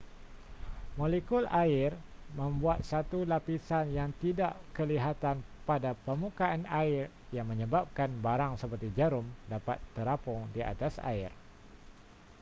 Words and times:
molekul 0.99 1.45
air 1.63 1.91
membuat 2.39 2.79
satu 2.91 3.19
lapisan 3.31 3.85
yang 3.99 4.09
tidak 4.23 4.53
kelihatan 4.77 5.37
pada 5.69 5.91
permukaan 6.03 6.63
air 6.83 7.03
yang 7.35 7.45
menyebabkan 7.51 8.09
barang 8.25 8.53
seperti 8.61 8.87
jarum 8.97 9.27
dapat 9.53 9.77
terapung 9.95 10.41
di 10.57 10.61
atas 10.73 10.93
air 11.11 11.29